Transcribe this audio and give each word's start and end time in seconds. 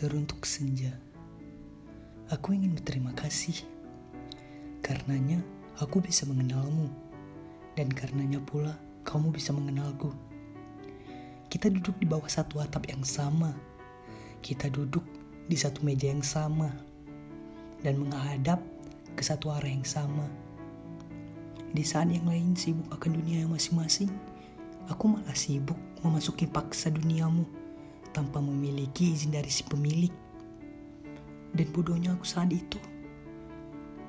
Teruntuk 0.00 0.48
senja, 0.48 0.96
aku 2.32 2.56
ingin 2.56 2.72
berterima 2.72 3.12
kasih. 3.12 3.52
Karenanya, 4.80 5.44
aku 5.76 6.00
bisa 6.00 6.24
mengenalmu. 6.24 6.88
Dan 7.76 7.92
karenanya 7.92 8.40
pula, 8.40 8.80
kamu 9.04 9.28
bisa 9.28 9.52
mengenalku. 9.52 10.08
Kita 11.52 11.68
duduk 11.68 12.00
di 12.00 12.08
bawah 12.08 12.32
satu 12.32 12.64
atap 12.64 12.88
yang 12.88 13.04
sama. 13.04 13.52
Kita 14.40 14.72
duduk 14.72 15.04
di 15.44 15.56
satu 15.60 15.84
meja 15.84 16.08
yang 16.08 16.24
sama. 16.24 16.72
Dan 17.84 18.00
menghadap 18.00 18.64
ke 19.12 19.20
satu 19.20 19.52
arah 19.52 19.68
yang 19.68 19.84
sama. 19.84 20.24
Di 21.76 21.84
saat 21.84 22.08
yang 22.08 22.24
lain 22.24 22.56
sibuk 22.56 22.88
akan 22.88 23.20
dunia 23.20 23.44
yang 23.44 23.52
masing-masing, 23.52 24.08
aku 24.88 25.12
malah 25.12 25.36
sibuk 25.36 25.76
memasuki 26.00 26.48
paksa 26.48 26.88
duniamu 26.88 27.59
tanpa 28.10 28.42
memiliki 28.42 29.14
izin 29.14 29.34
dari 29.34 29.50
si 29.50 29.62
pemilik. 29.66 30.12
Dan 31.50 31.66
bodohnya 31.74 32.14
aku 32.14 32.26
saat 32.26 32.50
itu. 32.54 32.78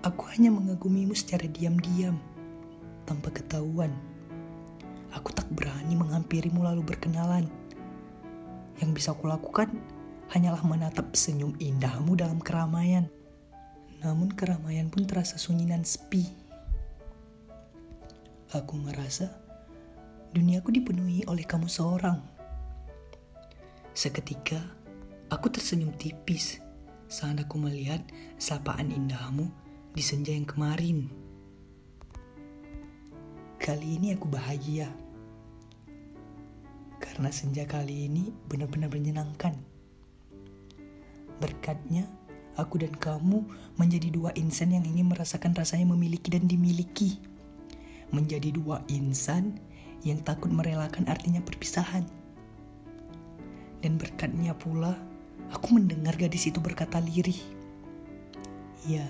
Aku 0.02 0.26
hanya 0.34 0.50
mengagumimu 0.50 1.14
secara 1.14 1.46
diam-diam, 1.46 2.18
tanpa 3.06 3.30
ketahuan. 3.30 3.94
Aku 5.14 5.30
tak 5.36 5.46
berani 5.54 5.94
menghampirimu 5.94 6.64
lalu 6.66 6.82
berkenalan. 6.82 7.46
Yang 8.82 8.92
bisa 8.98 9.08
aku 9.14 9.30
lakukan 9.30 9.70
hanyalah 10.34 10.64
menatap 10.66 11.14
senyum 11.14 11.54
indahmu 11.62 12.18
dalam 12.18 12.42
keramaian. 12.42 13.06
Namun 14.02 14.34
keramaian 14.34 14.90
pun 14.90 15.06
terasa 15.06 15.38
sunyi 15.38 15.70
dan 15.70 15.86
sepi. 15.86 16.26
Aku 18.52 18.74
merasa 18.80 19.30
duniaku 20.34 20.74
dipenuhi 20.74 21.28
oleh 21.30 21.46
kamu 21.46 21.70
seorang. 21.70 22.41
Seketika, 23.92 24.56
aku 25.28 25.52
tersenyum 25.52 25.92
tipis 26.00 26.64
saat 27.12 27.36
aku 27.44 27.60
melihat 27.60 28.00
sapaan 28.40 28.88
indahmu 28.88 29.52
di 29.92 30.00
senja 30.00 30.32
yang 30.32 30.48
kemarin. 30.48 31.12
Kali 33.60 34.00
ini 34.00 34.16
aku 34.16 34.32
bahagia. 34.32 34.88
Karena 37.04 37.28
senja 37.36 37.68
kali 37.68 38.08
ini 38.08 38.32
benar-benar 38.48 38.88
menyenangkan. 38.88 39.60
Berkatnya, 41.44 42.08
aku 42.56 42.80
dan 42.80 42.96
kamu 42.96 43.44
menjadi 43.76 44.08
dua 44.08 44.32
insan 44.40 44.72
yang 44.72 44.88
ingin 44.88 45.12
merasakan 45.12 45.52
rasanya 45.52 45.92
memiliki 45.92 46.32
dan 46.32 46.48
dimiliki. 46.48 47.20
Menjadi 48.16 48.56
dua 48.56 48.88
insan 48.88 49.60
yang 50.08 50.24
takut 50.24 50.48
merelakan 50.48 51.12
artinya 51.12 51.44
perpisahan. 51.44 52.08
Dan 53.82 53.98
berkatnya 53.98 54.54
pula, 54.54 54.94
aku 55.50 55.82
mendengar 55.82 56.14
gadis 56.14 56.46
itu 56.46 56.62
berkata 56.62 57.02
lirih. 57.02 57.42
Iya, 58.86 59.10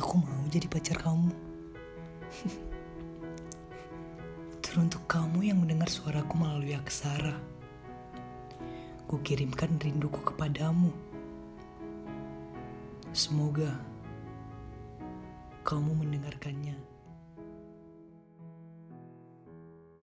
aku 0.00 0.16
mau 0.16 0.40
jadi 0.48 0.64
pacar 0.64 0.96
kamu. 0.96 1.28
Teruntuk 4.64 5.04
kamu 5.04 5.52
yang 5.52 5.60
mendengar 5.60 5.92
suaraku 5.92 6.40
melalui 6.40 6.72
aksara. 6.72 7.36
Kukirimkan 9.04 9.76
rinduku 9.76 10.24
kepadamu. 10.24 10.88
Semoga 13.12 13.76
kamu 15.68 16.00
mendengarkannya. 16.00 16.95